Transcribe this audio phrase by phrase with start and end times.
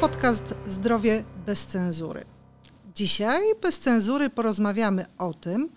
[0.00, 2.24] podcast Zdrowie bez cenzury.
[2.94, 5.68] Dzisiaj bez cenzury porozmawiamy o tym,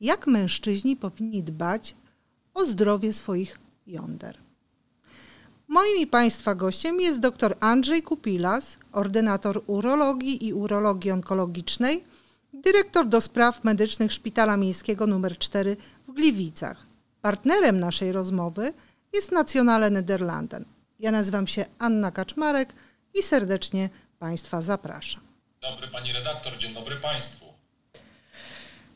[0.00, 1.96] jak mężczyźni powinni dbać
[2.54, 4.38] o zdrowie swoich jąder.
[5.68, 12.04] Moim i Państwa gościem jest dr Andrzej Kupilas, ordynator urologii i urologii onkologicznej,
[12.52, 15.76] dyrektor do spraw medycznych Szpitala Miejskiego nr 4
[16.08, 16.86] w Gliwicach.
[17.22, 18.72] Partnerem naszej rozmowy
[19.12, 20.64] jest Nacjonale Nederlanden.
[20.98, 22.74] Ja nazywam się Anna Kaczmarek
[23.14, 25.22] i serdecznie Państwa zapraszam.
[25.62, 27.44] Dobry Pani redaktor, dzień dobry Państwu.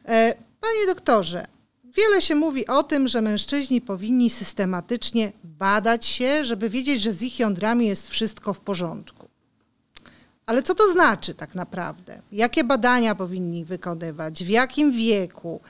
[0.09, 1.47] E, panie doktorze,
[1.85, 7.23] wiele się mówi o tym, że mężczyźni powinni systematycznie badać się, żeby wiedzieć, że z
[7.23, 9.29] ich jądrami jest wszystko w porządku.
[10.47, 12.23] Ale co to znaczy tak naprawdę?
[12.33, 14.45] Jakie badania powinni wykonywać?
[14.45, 15.61] W jakim wieku?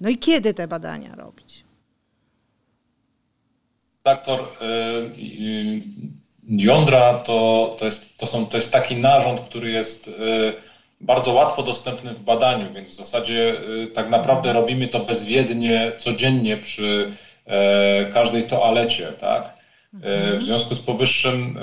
[0.00, 1.64] No i kiedy te badania robić?
[4.04, 5.82] Doktor, y,
[6.48, 10.12] jądra to, to, jest, to, są, to jest taki narząd, który jest y,
[11.00, 13.60] bardzo łatwo dostępny w badaniu, więc w zasadzie
[13.94, 17.12] tak naprawdę robimy to bezwiednie, codziennie przy
[17.46, 19.42] e, każdej toalecie, tak?
[19.94, 20.38] E, mhm.
[20.38, 21.58] W związku z powyższym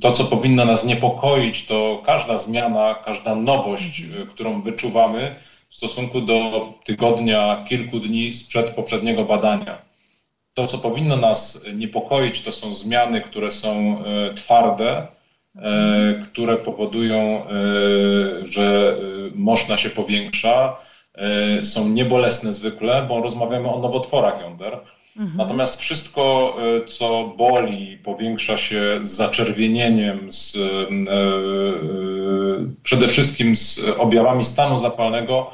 [0.00, 4.26] to, co powinno nas niepokoić, to każda zmiana, każda nowość, mhm.
[4.26, 5.34] którą wyczuwamy
[5.68, 9.87] w stosunku do tygodnia, kilku dni sprzed poprzedniego badania.
[10.58, 15.06] To, co powinno nas niepokoić, to są zmiany, które są e, twarde,
[15.56, 17.48] e, które powodują, e,
[18.46, 18.96] że
[19.34, 20.76] moszna się powiększa,
[21.62, 24.78] są niebolesne zwykle, bo rozmawiamy o nowotworach jąder.
[25.16, 25.36] Mhm.
[25.36, 30.58] Natomiast wszystko, co boli, powiększa się z zaczerwienieniem, z,
[32.82, 35.50] przede wszystkim z objawami stanu zapalnego,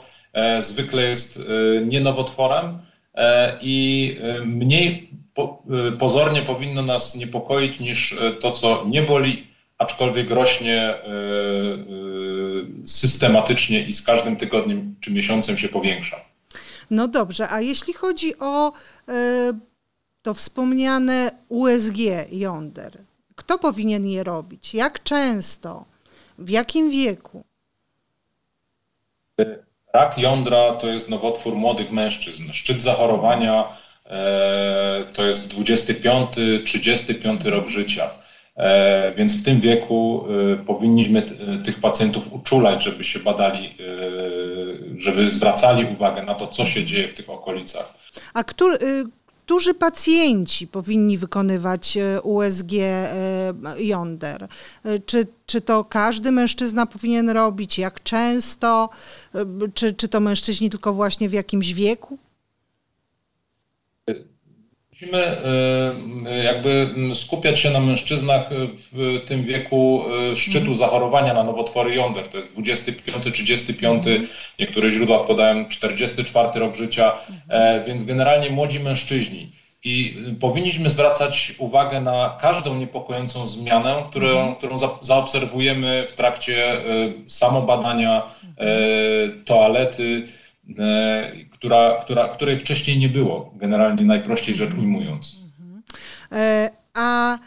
[0.59, 1.49] zwykle jest
[1.87, 2.79] nie nowotworem,
[3.61, 9.47] i e, mniej e, pozornie powinno nas niepokoić niż to, co nie boli,
[9.79, 10.95] aczkolwiek rośnie
[12.85, 16.17] systematycznie i z każdym tygodniem czy miesiącem się powiększa.
[16.91, 18.73] No dobrze, a jeśli chodzi o
[20.23, 21.97] to wspomniane USG
[22.33, 22.99] jąder,
[23.35, 24.75] kto powinien je robić?
[24.75, 25.85] Jak często?
[26.39, 27.45] W jakim wieku?
[29.95, 32.53] Rak jądra to jest nowotwór młodych mężczyzn.
[32.53, 33.69] Szczyt zachorowania
[34.07, 38.11] e, to jest 25-35 rok życia.
[38.57, 41.23] E, więc w tym wieku e, powinniśmy
[41.65, 43.75] tych pacjentów uczulać, żeby się badali,
[44.99, 47.95] żeby zwracali uwagę na to, co się dzieje w tych okolicach.
[48.35, 48.79] A który,
[49.45, 53.15] którzy pacjenci powinni wykonywać e, USG e,
[53.79, 54.49] jąder?
[54.85, 57.79] E, czy, czy to każdy mężczyzna powinien robić?
[57.79, 58.89] Jak często?
[59.75, 62.19] Czy, czy to mężczyźni tylko właśnie w jakimś wieku?
[64.95, 65.37] Musimy
[66.45, 68.51] jakby skupiać się na mężczyznach
[68.93, 70.77] w tym wieku szczytu mhm.
[70.77, 72.29] zachorowania na nowotwory jąder.
[72.29, 74.29] To jest 25, 35, mhm.
[74.59, 77.85] niektóre źródła podają 44 rok życia, mhm.
[77.85, 79.53] więc generalnie młodzi mężczyźni.
[79.85, 86.83] I powinniśmy zwracać uwagę na każdą niepokojącą zmianę, którą, którą za, zaobserwujemy w trakcie
[87.27, 88.23] samobadania
[89.45, 90.44] toalety E,
[91.53, 95.41] która, która, której wcześniej nie było, generalnie najprościej rzecz ujmując.
[96.33, 97.39] E, a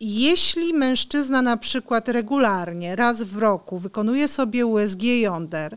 [0.00, 5.76] jeśli mężczyzna na przykład regularnie, raz w roku wykonuje sobie USG jąder,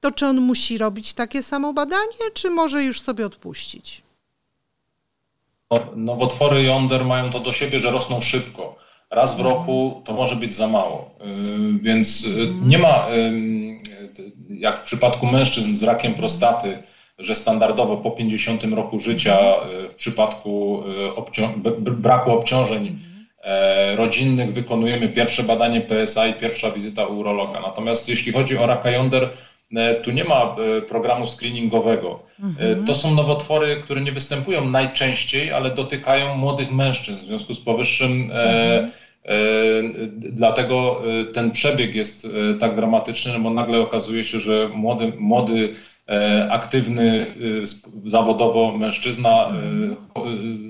[0.00, 4.02] to czy on musi robić takie samo badanie, czy może już sobie odpuścić?
[5.96, 8.76] Nowotwory jąder mają to do siebie, że rosną szybko.
[9.10, 11.10] Raz w roku to może być za mało.
[11.20, 12.26] Y, więc
[12.62, 13.06] nie ma
[14.48, 16.78] jak w przypadku mężczyzn z rakiem prostaty,
[17.18, 22.98] że standardowo po 50 roku życia e, w przypadku e, obcią braku obciążeń
[23.42, 27.60] e, rodzinnych wykonujemy pierwsze badanie PSA i pierwsza wizyta u urologa.
[27.60, 29.28] Natomiast jeśli chodzi o raka jąder,
[30.02, 30.56] tu nie ma
[30.88, 32.18] programu screeningowego.
[32.40, 32.84] Mhm.
[32.84, 37.24] To są nowotwory, które nie występują najczęściej, ale dotykają młodych mężczyzn.
[37.24, 38.90] W związku z powyższym mhm
[40.12, 45.12] dlatego e, ten przebieg jest e, tak dramatyczny, no bo nagle okazuje się, że młody,
[45.18, 45.74] młody
[46.50, 47.26] aktywny
[48.04, 49.52] zawodowo mężczyzna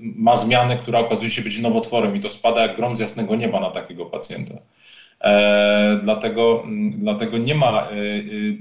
[0.03, 3.61] ma zmianę, która okazuje się być nowotworem i to spada jak grom z jasnego nieba
[3.61, 4.55] na takiego pacjenta.
[6.03, 6.65] Dlatego,
[6.99, 7.89] dlatego nie ma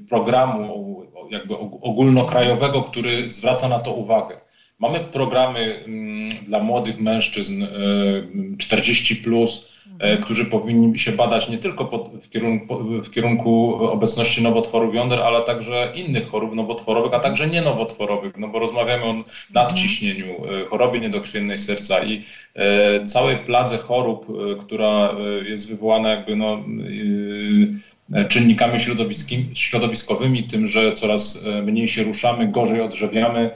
[0.09, 4.38] programu jakby ogólnokrajowego, który zwraca na to uwagę.
[4.79, 5.83] Mamy programy
[6.47, 7.65] dla młodych mężczyzn
[8.57, 9.76] 40 plus.
[10.22, 15.42] Którzy powinni się badać nie tylko pod, w, kierunku, w kierunku obecności nowotworów jąder, ale
[15.42, 19.24] także innych chorób nowotworowych, a także nienowotworowych, no bo rozmawiamy o
[19.54, 20.36] nadciśnieniu,
[20.69, 22.24] chorobie niedokrwiennej serca i
[23.06, 24.28] całej pladze chorób,
[24.60, 25.12] która
[25.45, 26.63] jest wywołana jakby no,
[28.30, 28.80] czynnikami
[29.54, 33.50] środowiskowymi, tym, że coraz mniej się ruszamy, gorzej odżywiamy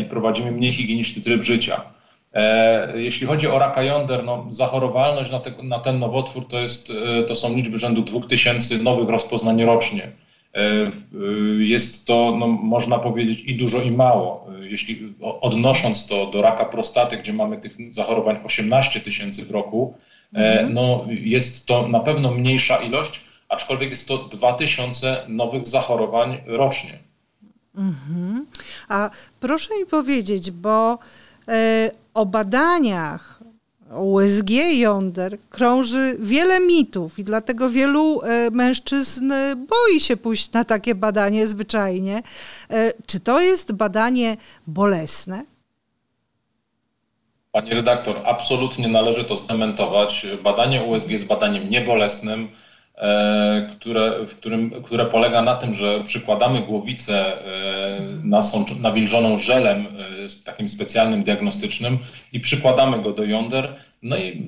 [0.00, 1.95] i prowadzimy mniej higieniczny tryb życia.
[2.36, 6.92] E, jeśli chodzi o raka jąder, no, zachorowalność na, te, na ten nowotwór to, jest,
[7.20, 10.12] e, to są liczby rzędu 2000 nowych rozpoznań rocznie.
[10.54, 10.60] E,
[11.58, 14.46] jest to, no, można powiedzieć, i dużo, i mało.
[14.60, 19.94] Jeśli odnosząc to do raka prostaty, gdzie mamy tych zachorowań 18 tysięcy w roku,
[20.32, 20.74] mhm.
[20.74, 26.98] no, jest to na pewno mniejsza ilość, aczkolwiek jest to 2000 nowych zachorowań rocznie.
[27.76, 28.46] Mhm.
[28.88, 29.10] A
[29.40, 30.98] proszę mi powiedzieć, bo
[32.16, 33.40] o badaniach
[33.96, 40.94] USG jąder krąży wiele mitów i dlatego wielu e, mężczyzn boi się pójść na takie
[40.94, 42.22] badanie zwyczajnie.
[42.70, 44.36] E, czy to jest badanie
[44.66, 45.44] bolesne?
[47.52, 50.26] Pani redaktor, absolutnie należy to zdementować.
[50.42, 52.65] Badanie USG jest badaniem niebolesnym E,
[53.72, 58.00] które, w którym, które polega na tym, że przykładamy głowicę e,
[58.80, 59.86] nawilżoną żelem e,
[60.44, 61.98] takim specjalnym diagnostycznym
[62.32, 64.42] i przykładamy go do jąder, no i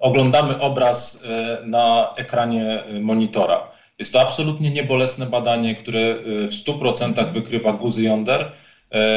[0.00, 1.26] oglądamy obraz
[1.64, 3.70] na ekranie monitora.
[3.98, 8.52] Jest to absolutnie niebolesne badanie, które w 100% wykrywa guzy jąder,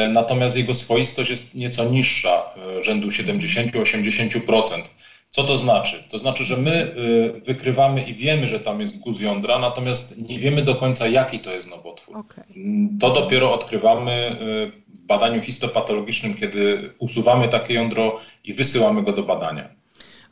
[0.08, 2.42] natomiast jego swoistość jest nieco niższa,
[2.80, 4.82] rzędu 70-80%.
[5.34, 6.04] Co to znaczy?
[6.10, 6.94] To znaczy, że my
[7.36, 11.38] y, wykrywamy i wiemy, że tam jest guz jądra, natomiast nie wiemy do końca, jaki
[11.38, 12.16] to jest nowotwór.
[12.16, 12.44] Okay.
[13.00, 14.36] To dopiero odkrywamy
[14.92, 19.81] y, w badaniu histopatologicznym, kiedy usuwamy takie jądro i wysyłamy go do badania.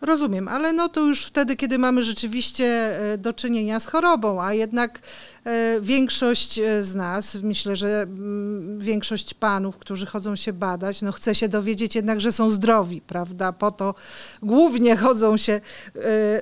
[0.00, 2.66] Rozumiem, ale no to już wtedy, kiedy mamy rzeczywiście
[3.12, 5.00] e, do czynienia z chorobą, a jednak
[5.44, 11.12] e, większość e, z nas, myślę, że mm, większość panów, którzy chodzą się badać, no
[11.12, 13.52] chce się dowiedzieć jednak, że są zdrowi, prawda?
[13.52, 13.94] Po to
[14.42, 15.60] głównie chodzą się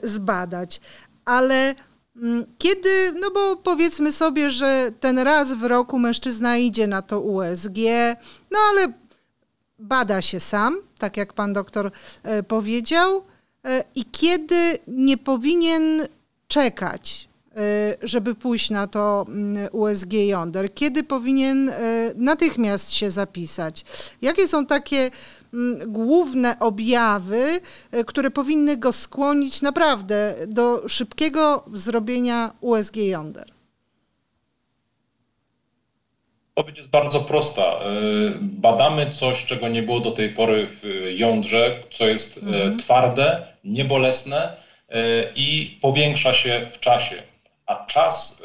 [0.03, 0.81] zbadać.
[1.25, 1.75] Ale
[2.17, 7.21] mm, kiedy, no bo powiedzmy sobie, że ten raz w roku mężczyzna idzie na to
[7.21, 7.79] USG,
[8.51, 8.93] no ale
[9.79, 11.91] bada się sam, tak jak pan doktor
[12.49, 13.25] powiedział,
[13.95, 16.07] i kiedy nie powinien
[16.49, 20.75] czekać, e, żeby pójść na to mm, USG Yonder?
[20.75, 21.75] Kiedy powinien e,
[22.17, 23.85] natychmiast się zapisać?
[24.23, 25.11] Jakie są takie
[25.55, 27.61] mm, główne objawy,
[28.07, 33.58] które powinny go skłonić naprawdę do szybkiego zrobienia USG Yonder?
[36.59, 37.81] Odpowiedź jest bardzo prosta.
[38.41, 40.83] Badamy coś, czego nie było do tej pory w
[41.17, 42.79] jądrze, co jest mhm.
[42.79, 44.53] twarde, niebolesne
[44.89, 45.03] e,
[45.35, 47.17] i powiększa się w czasie.
[47.67, 48.43] A czas,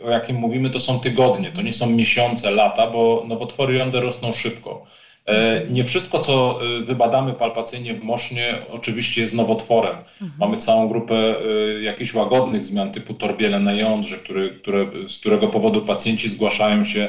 [0.00, 4.02] e, o jakim mówimy, to są tygodnie, to nie są miesiące, lata, bo nowotwory jąder
[4.02, 4.86] rosną szybko.
[5.26, 9.96] E, nie wszystko, co wybadamy palpacyjnie w mosznie, oczywiście jest nowotworem.
[9.96, 10.32] Mhm.
[10.38, 11.34] Mamy całą grupę
[11.82, 17.08] jakichś łagodnych zmian typu torbiele na jądrze, który, które, z którego powodu pacjenci zgłaszają się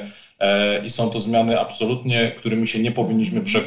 [0.85, 3.61] i są to zmiany absolutnie, którymi się nie powinniśmy prze,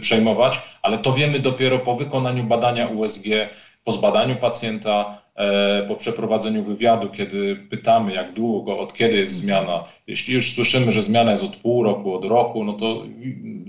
[0.00, 3.24] przejmować, ale to wiemy dopiero po wykonaniu badania USG,
[3.84, 9.84] po zbadaniu pacjenta, e, po przeprowadzeniu wywiadu, kiedy pytamy, jak długo, od kiedy jest zmiana.
[10.06, 13.02] Jeśli już słyszymy, że zmiana jest od pół roku, od roku, no to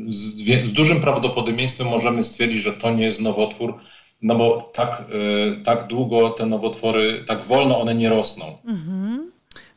[0.08, 3.76] z, z dużym prawdopodobieństwem możemy stwierdzić, że to nie jest nowotwór,
[4.22, 8.46] no bo tak, e, tak długo te nowotwory, tak wolno one nie rosną.
[8.66, 9.32] Mhm,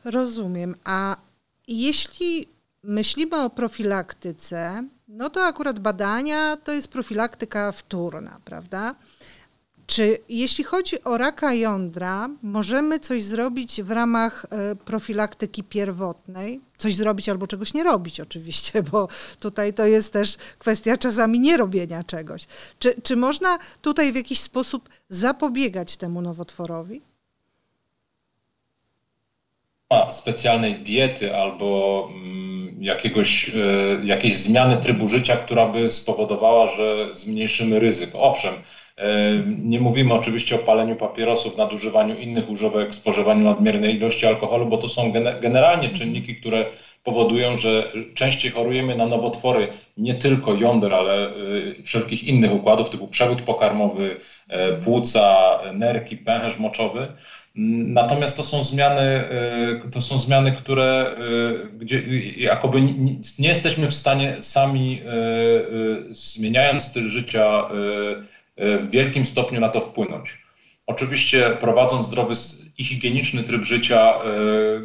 [0.05, 0.75] rozumiem.
[0.85, 1.17] A
[1.67, 2.47] jeśli
[2.83, 8.95] myślimy o profilaktyce, no to akurat badania to jest profilaktyka wtórna, prawda?
[9.87, 16.61] Czy jeśli chodzi o raka jądra, możemy coś zrobić w ramach e, profilaktyki pierwotnej?
[16.77, 19.07] Coś zrobić albo czegoś nie robić, oczywiście, bo
[19.39, 22.47] tutaj to jest też kwestia czasami nierobienia czegoś.
[22.79, 27.01] Czy, czy można tutaj w jakiś sposób zapobiegać temu nowotworowi?
[29.91, 37.07] Ma specjalnej diety albo mm, jakiegoś, e, jakiejś zmiany trybu życia, która by spowodowała, że
[37.11, 38.21] zmniejszymy ryzyko.
[38.21, 38.53] Owszem,
[38.97, 39.07] e,
[39.47, 44.89] nie mówimy oczywiście o paleniu papierosów, nadużywaniu innych używek, spożywaniu nadmiernej ilości alkoholu, bo to
[44.89, 46.65] są generalnie czynniki, które
[47.07, 51.33] powodują, że częściej chorujemy na nowotwory nie tylko jąder, ale e,
[51.83, 54.19] wszelkich innych układów typu przewód pokarmowy,
[54.83, 57.07] płuca, nerki, pęcherz moczowy.
[57.85, 59.29] Natomiast to są zmiany,
[59.85, 62.03] y, to są zmiany, które y, gdzie
[62.37, 62.81] jakoby
[63.39, 65.01] nie jesteśmy w stanie sami,
[66.09, 67.69] y, zmieniając styl życia,
[68.59, 70.37] w wielkim stopniu na to wpłynąć.
[70.87, 72.33] Oczywiście prowadząc zdrowy
[72.77, 74.13] i higieniczny tryb życia,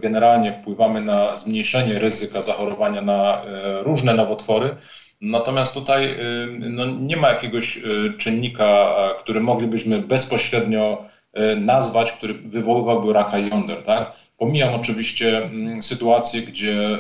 [0.01, 3.43] generalnie wpływamy na zmniejszenie ryzyka zachorowania na
[3.83, 4.77] różne nowotwory.
[5.21, 6.17] Natomiast tutaj
[6.59, 7.83] no, nie ma jakiegoś
[8.19, 11.05] czynnika, który moglibyśmy bezpośrednio
[11.57, 13.83] nazwać, który wywoływałby raka jąder.
[13.83, 14.13] Tak?
[14.39, 16.99] Pomijam oczywiście mm, sytuacje, gdzie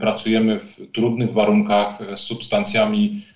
[0.00, 3.35] pracujemy w trudnych warunkach z substancjami, e,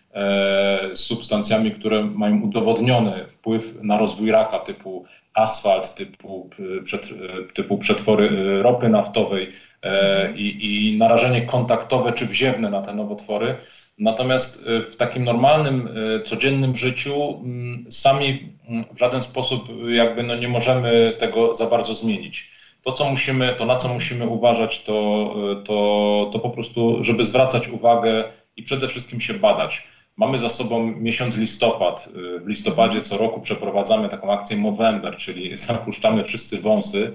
[0.94, 6.50] z substancjami, które mają udowodniony wpływ na rozwój raka, typu asfalt, typu,
[6.84, 7.08] przed,
[7.54, 9.52] typu przetwory ropy naftowej
[9.82, 13.56] e, i, i narażenie kontaktowe czy wziewne na te nowotwory.
[13.98, 15.88] Natomiast w takim normalnym,
[16.24, 21.94] codziennym życiu mm, sami mm, w żaden sposób jakby no nie możemy tego za bardzo
[21.94, 22.50] zmienić.
[22.82, 25.34] To, co musimy, to na co musimy uważać, to,
[25.66, 28.24] to, to po prostu, żeby zwracać uwagę
[28.56, 29.86] i przede wszystkim się badać.
[30.20, 32.08] Mamy za sobą miesiąc listopad.
[32.44, 37.12] W listopadzie co roku przeprowadzamy taką akcję Movember, czyli zapuszczamy wszyscy wąsy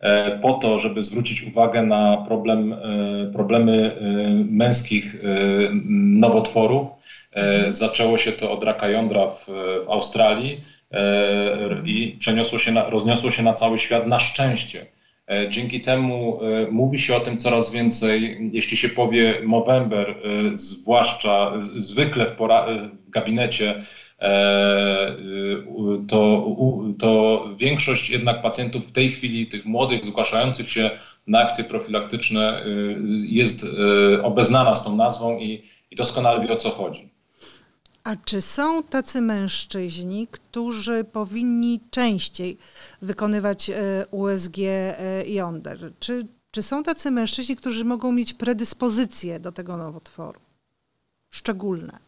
[0.00, 2.76] e, po to, żeby zwrócić uwagę na problem, e,
[3.32, 4.00] problemy e,
[4.50, 5.16] męskich
[5.94, 6.88] nowotworów.
[7.70, 9.46] Zaczęło się to od raka jądra w,
[9.86, 10.60] w Australii
[11.84, 14.86] i przeniosło się na, rozniosło się na cały świat na szczęście.
[15.26, 18.50] E, dzięki temu e, mówi się o tym coraz więcej.
[18.52, 22.36] Jeśli się powie Movember, e, zwłaszcza zwykle w,
[23.06, 23.82] w gabinecie,
[26.08, 26.46] to,
[26.98, 30.90] to większość jednak pacjentów w tej chwili, tych młodych, zgłaszających się
[31.26, 32.64] na akcje profilaktyczne,
[33.26, 33.66] jest
[34.22, 37.15] obeznana z tą nazwą i, i doskonale wie o co chodzi.
[38.06, 42.58] A czy są tacy mężczyźni, którzy powinni częściej
[43.02, 43.74] wykonywać e,
[44.10, 44.56] USG
[45.26, 45.84] jąder?
[45.84, 50.40] E, czy, czy są tacy mężczyźni, którzy mogą mieć predyspozycje do tego nowotworu?
[51.30, 51.98] Szczególne.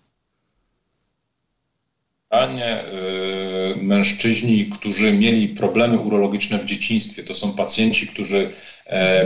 [2.31, 8.51] Generalnie y, mężczyźni, którzy mieli problemy urologiczne w dzieciństwie, to są pacjenci, którzy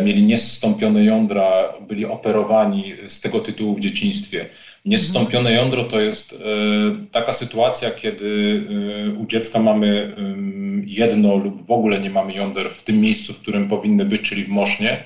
[0.05, 4.49] mieli niezstąpione jądra, byli operowani z tego tytułu w dzieciństwie.
[4.85, 6.37] Niezstąpione jądro to jest e,
[7.11, 8.63] taka sytuacja, kiedy
[9.09, 10.17] e, u dziecka mamy
[10.87, 14.45] jedno lub w ogóle nie mamy jąder w tym miejscu, w którym powinny być, czyli
[14.45, 15.05] w mosznie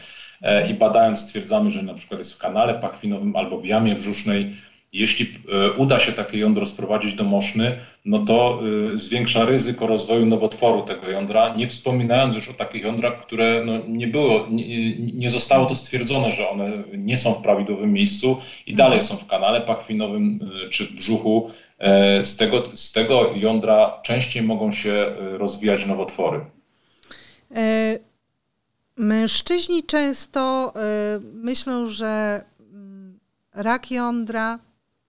[0.71, 4.57] i badając stwierdzamy, że na przykład jest w kanale pachwinowym albo w jamie brzusznej
[4.97, 8.61] jeśli e, uda się takie jądro sprowadzić do moszny, no to
[8.95, 13.73] e, zwiększa ryzyko rozwoju nowotworu tego jądra, nie wspominając już o takich jądrach, które no
[13.89, 18.37] nie było, nie, nie zostało to stwierdzone, że one nie są w prawidłowym miejscu
[18.67, 21.51] i dalej są w kanale pachwinowym e, czy w brzuchu.
[22.23, 26.41] Z tego, z tego jądra częściej mogą się rozwijać nowotwory.
[28.97, 30.73] Mężczyźni często
[31.35, 33.19] myślą, że mm,
[33.55, 34.59] rak jądra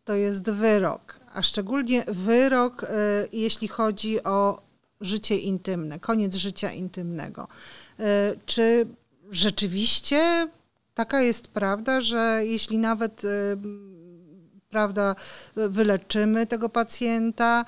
[0.08, 2.88] to jest wyrok, a szczególnie wyrok, y,
[3.34, 4.62] jeśli chodzi o
[5.02, 7.48] życie intymne, koniec życia intymnego.
[8.00, 8.04] Y,
[8.46, 8.88] czy
[9.32, 10.48] rzeczywiście
[10.94, 13.28] taka jest prawda, że jeśli nawet y,
[14.70, 15.16] prawda,
[15.56, 17.66] wyleczymy tego pacjenta,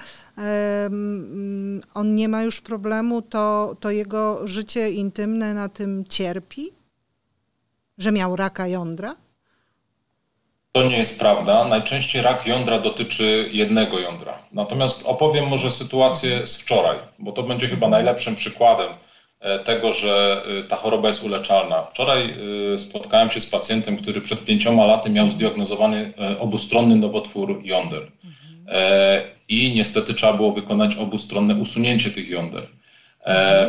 [1.94, 6.72] on nie ma już problemu, to, to jego życie intymne na tym cierpi?
[7.98, 9.16] Że miał raka jądra?
[10.72, 11.66] To nie jest prawda.
[11.66, 14.34] Najczęściej rak jądra dotyczy jednego jądra.
[14.52, 18.90] Natomiast opowiem może sytuację z wczoraj, bo to będzie chyba najlepszym przykładem
[19.40, 21.84] e, tego, że e, ta choroba jest uleczalna.
[21.84, 22.36] Wczoraj
[22.74, 28.12] e, spotkałem się z pacjentem, który przed pięcioma laty miał zdiagnozowany obustronny nowotwór jąder.
[29.48, 32.68] I niestety trzeba było wykonać obustronne usunięcie tych jąder.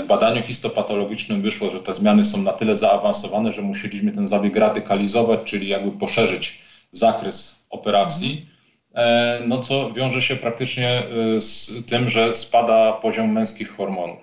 [0.03, 4.57] W badaniu histopatologicznym wyszło, że te zmiany są na tyle zaawansowane, że musieliśmy ten zabieg
[4.57, 8.47] radykalizować, czyli jakby poszerzyć zakres operacji,
[8.95, 11.05] e, no co wiąże się praktycznie e,
[11.41, 14.19] z tym, że spada poziom męskich hormonów.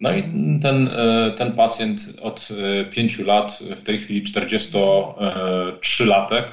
[0.00, 0.22] No i
[0.62, 2.48] ten, e, ten pacjent od
[2.90, 6.44] 5 lat, w tej chwili 43-latek,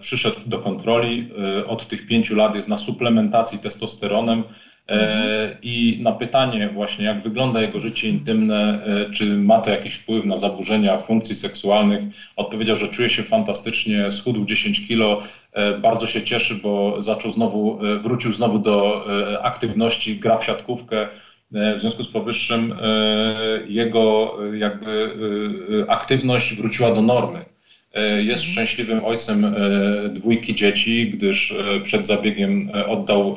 [0.00, 1.30] przyszedł do kontroli.
[1.66, 4.44] Od tych 5 lat jest na suplementacji testosteronem
[5.62, 10.24] I na pytanie właśnie, jak wygląda jego życie intymne, e, czy ma to jakiś wpływ
[10.24, 12.00] na zaburzenia funkcji seksualnych,
[12.36, 15.20] odpowiedział, że czuje się fantastycznie, schudł 10 kilo,
[15.52, 19.04] e, bardzo się cieszy, bo zaczął znowu, wrócił znowu do
[19.42, 21.08] aktywności, gra w siatkówkę.
[21.52, 22.74] W związku z powyższym
[23.68, 25.14] jego jakby
[25.88, 27.49] aktywność wróciła do normy.
[27.94, 28.52] E, jest mhm.
[28.52, 29.50] szczęśliwym ojcem e,
[30.08, 33.36] dwójki dzieci, gdyż e, przed zabiegiem oddał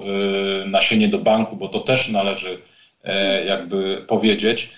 [0.66, 2.58] nasienie do banku, bo to też należy
[3.48, 4.70] jakby powiedzieć.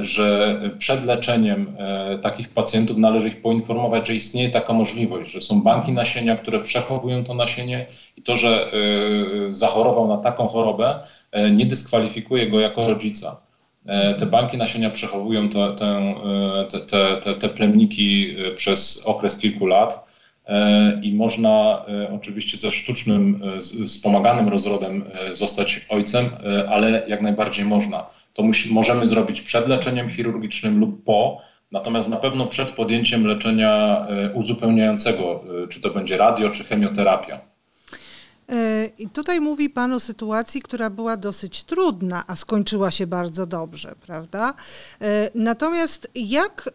[0.00, 1.76] że przed leczeniem
[2.22, 7.24] takich pacjentów należy ich poinformować, że istnieje taka możliwość, że są banki nasienia, które przechowują
[7.24, 8.70] to nasienie i to, że
[9.50, 10.98] zachorował na taką chorobę,
[11.50, 13.40] nie dyskwalifikuje go jako rodzica.
[14.18, 15.76] Te banki nasienia przechowują te,
[16.70, 20.08] te, te, te plemniki przez okres kilku lat.
[20.48, 23.42] E, i można e, oczywiście ze sztucznym,
[23.82, 26.28] e, wspomaganym rozrodem zostać ojcem,
[26.68, 28.06] ale jak najbardziej można.
[28.32, 31.40] To musi, możemy zrobić przed leczeniem chirurgicznym lub po,
[31.72, 37.40] natomiast na pewno przed podjęciem leczenia uzupełniającego, czy to będzie radio, czy chemioterapia.
[38.98, 43.94] I tutaj mówi Pan o sytuacji, która była dosyć trudna, a skończyła się bardzo dobrze,
[44.06, 44.54] prawda?
[45.34, 46.70] Natomiast jak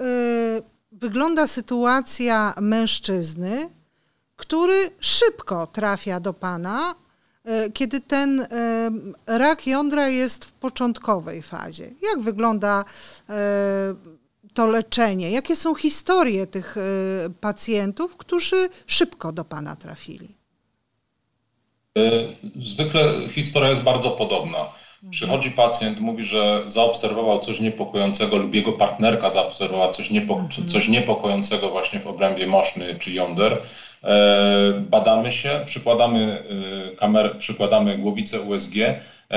[0.91, 3.69] wygląda sytuacja mężczyzny,
[4.35, 6.95] który szybko trafia do Pana,
[7.45, 8.47] e, kiedy ten e,
[9.27, 11.91] rak jądra jest w początkowej fazie.
[12.01, 12.85] Jak wygląda
[13.29, 13.95] e,
[14.53, 15.31] to leczenie?
[15.31, 16.75] Jakie są historie tych
[17.41, 20.42] pacjentów, którzy szybko do Pana trafili?
[22.55, 24.69] Zwykle historia jest bardzo podobna.
[25.09, 30.49] Przychodzi pacjent, mówi, że zaobserwował coś niepokojącego lub jego partnerka zaobserwowała coś, mhm.
[30.67, 33.57] coś niepokojącego właśnie w obrębie moszny czy jąder.
[34.03, 36.43] E, badamy się, przykładamy
[36.91, 38.73] e, kamerę, przykładamy głowicę USG,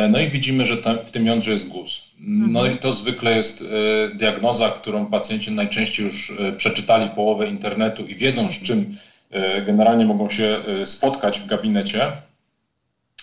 [0.08, 2.10] no i widzimy, że w tym jądrze jest guz.
[2.20, 2.76] No mhm.
[2.76, 3.64] i to zwykle jest
[4.14, 8.96] diagnoza, którą pacjenci najczęściej już przeczytali połowę internetu i wiedzą, z czym
[9.66, 12.12] generalnie mogą się spotkać w gabinecie.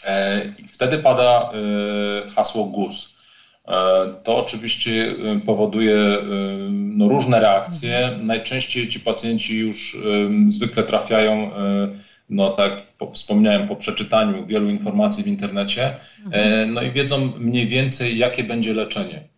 [0.06, 0.42] E,
[0.72, 3.16] wtedy pada e, hasło GUS.
[3.68, 3.74] E,
[4.24, 5.98] to oczywiście powoduje
[6.70, 7.98] no, różne reakcje.
[7.98, 8.28] Mhm.
[8.28, 9.98] Najczęściej ci pacjenci już
[10.48, 11.52] zwykle trafiają,
[12.30, 12.82] no tak
[13.14, 15.96] wspomniałem, po przeczytaniu wielu informacji w internecie,
[16.26, 16.74] mhm.
[16.74, 19.33] no i wiedzą mniej więcej, jakie będzie leczenie.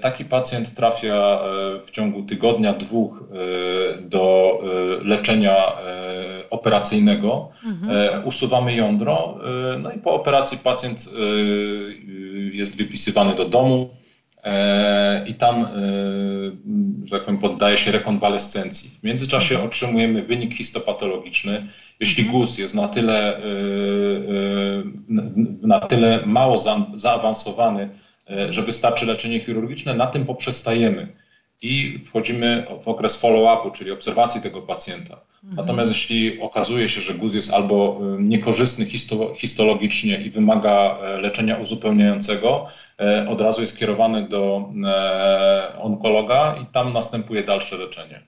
[0.00, 1.38] Taki pacjent trafia
[1.86, 3.24] w ciągu tygodnia, dwóch
[4.00, 4.58] do
[5.02, 5.56] leczenia
[6.50, 7.96] operacyjnego, mhm.
[7.96, 9.38] E, usuwamy jądro,
[9.74, 11.20] e, no i po operacji pacjent e,
[12.56, 13.90] jest wypisywany do domu
[15.26, 15.66] i tam,
[17.04, 18.90] że tak powiem, poddaje się rekonwalescencji.
[19.00, 19.68] W międzyczasie mhm.
[19.68, 21.66] otrzymujemy wynik histopatologiczny.
[22.00, 22.40] Jeśli mhm.
[22.40, 23.40] guz jest na tyle,
[25.62, 26.58] na tyle mało
[26.94, 27.88] zaawansowany,
[28.50, 31.08] że wystarczy leczenie chirurgiczne, na tym poprzestajemy
[31.62, 35.20] i wchodzimy w okres follow-upu, czyli obserwacji tego pacjenta.
[35.44, 35.56] Mhm.
[35.56, 38.86] Natomiast jeśli okazuje się, że guz jest albo y, niekorzystny
[39.36, 42.66] histologicznie i wymaga e, leczenia uzupełniającego,
[43.00, 48.22] e, od razu jest kierowany do e, onkologa i tam następuje dalsze leczenie.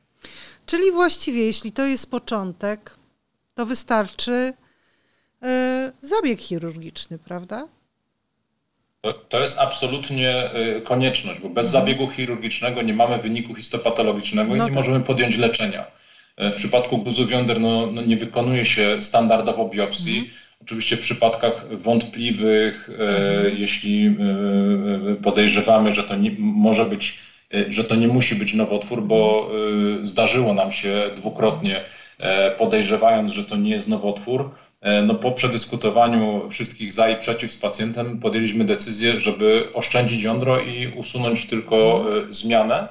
[0.67, 2.97] Czyli właściwie, jeśli to jest początek,
[3.55, 4.53] to wystarczy
[6.03, 7.69] zabieg chirurgiczny, prawda?
[9.01, 10.51] To, to jest absolutnie
[10.85, 11.85] konieczność, bo bez mhm.
[11.85, 14.75] zabiegu chirurgicznego nie mamy wyniku histopatologicznego no i nie tak.
[14.75, 15.87] możemy podjąć leczenia.
[16.39, 20.19] W przypadku guzów jąder no, no nie wykonuje się standardowo biopsji.
[20.19, 20.35] Mhm.
[20.63, 23.59] Oczywiście w przypadkach wątpliwych, e, mhm.
[23.59, 24.13] jeśli e,
[25.23, 27.19] podejrzewamy, że to nie może być,
[27.55, 29.51] e, że to nie musi być nowotwór, bo
[30.03, 31.81] zdarzyło nam się dwukrotnie,
[32.59, 34.51] podejrzewając, że to nie jest nowotwór,
[35.07, 40.93] no po przedyskutowaniu wszystkich za i przeciw z pacjentem podjęliśmy decyzję, żeby oszczędzić jądro i
[40.97, 42.89] usunąć tylko zmianę.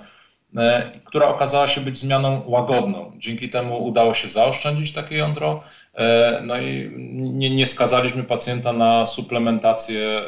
[0.56, 3.12] E, która okazała się być zmianą łagodną.
[3.18, 5.63] Dzięki temu udało się zaoszczędzić takie jądro,
[5.96, 10.22] e, no i nie, nie skazaliśmy pacjenta na suplementację e,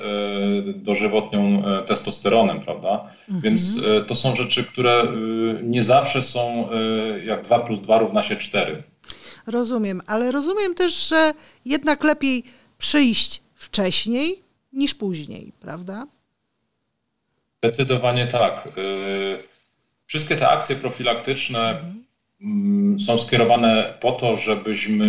[0.73, 3.07] dożywotnią testosteronem, prawda?
[3.19, 3.41] Mhm.
[3.41, 5.03] Więc to są rzeczy, które
[5.63, 6.69] nie zawsze są
[7.25, 8.83] jak 2 plus 2 równa się 4.
[9.49, 11.33] Rozumiem, ale rozumiem też, że
[11.65, 12.43] jednak lepiej
[12.77, 14.41] przyjść wcześniej
[14.73, 16.07] niż później, prawda?
[17.63, 18.69] Zdecydowanie tak.
[20.05, 21.79] Wszystkie te akcje profilaktyczne
[22.41, 25.05] mm, są skierowane po to, żebyśmy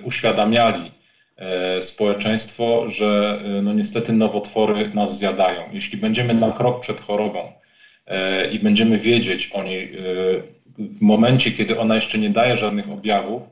[0.00, 0.92] y, uświadamiali
[1.36, 5.62] e, społeczeństwo, że y, no niestety nowotwory nas zjadają.
[5.72, 7.52] Jeśli będziemy na krok przed chorobą
[8.52, 10.42] i będziemy wiedzieć o niej y,
[10.78, 13.42] w momencie, kiedy ona jeszcze nie daje żadnych objawów,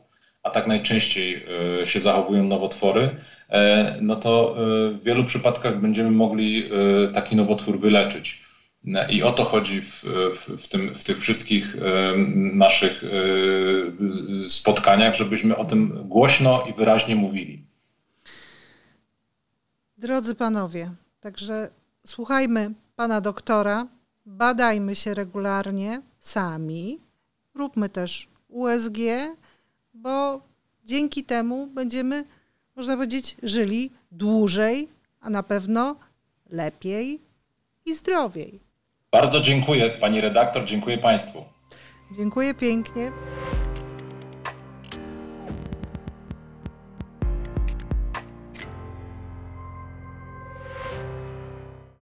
[0.43, 1.47] a tak najczęściej
[1.85, 3.17] się zachowują nowotwory,
[3.49, 4.57] e, no to
[4.93, 6.71] w wielu przypadkach będziemy mogli
[7.13, 8.43] taki nowotwór wyleczyć.
[9.11, 10.05] I o to chodzi w,
[10.59, 11.77] w, tym, w tych wszystkich
[12.53, 17.65] naszych e, spotkaniach, żebyśmy o tym głośno i wyraźnie mówili.
[19.99, 21.71] Drodzy panowie, także
[22.07, 23.87] słuchajmy pana doktora,
[24.27, 27.01] badajmy się regularnie sami,
[27.55, 28.99] róbmy też USG,
[29.95, 30.41] bo
[30.85, 32.25] dzięki temu będziemy,
[32.77, 34.89] można powiedzieć, żyli dłużej,
[35.21, 35.97] a na pewno
[36.51, 37.21] lepiej
[37.87, 38.61] i zdrowiej.
[39.13, 41.45] Bardzo dziękuję pani redaktor, dziękuję państwu.
[42.17, 43.13] Dziękuję pięknie.